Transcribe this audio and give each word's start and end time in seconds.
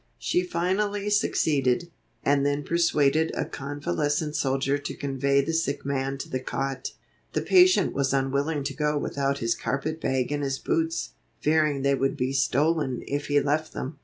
She 0.17 0.41
finally 0.43 1.11
succeeded, 1.11 1.91
and 2.23 2.43
then 2.43 2.63
persuaded 2.63 3.31
a 3.35 3.45
convalescent 3.45 4.35
soldier 4.35 4.79
to 4.79 4.95
convey 4.95 5.41
the 5.41 5.53
sick 5.53 5.85
man 5.85 6.17
to 6.17 6.27
the 6.27 6.39
cot. 6.39 6.93
The 7.33 7.43
patient 7.43 7.93
was 7.93 8.11
unwilling 8.11 8.63
to 8.63 8.73
go 8.73 8.97
without 8.97 9.37
his 9.37 9.53
carpet 9.53 10.01
bag 10.01 10.31
and 10.31 10.41
his 10.41 10.57
boots, 10.57 11.11
fearing 11.39 11.83
they 11.83 11.93
would 11.93 12.17
be 12.17 12.33
stolen 12.33 13.03
if 13.05 13.27
he 13.27 13.39
left 13.39 13.73
them. 13.73 13.99